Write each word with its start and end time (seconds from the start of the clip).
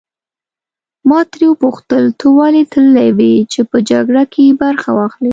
ما 1.09 1.19
ترې 1.31 1.45
وپوښتل 1.49 2.03
ته 2.19 2.25
ولې 2.37 2.63
تللی 2.71 3.09
وې 3.17 3.33
چې 3.51 3.61
په 3.69 3.77
جګړه 3.89 4.23
کې 4.33 4.57
برخه 4.63 4.89
واخلې. 4.93 5.29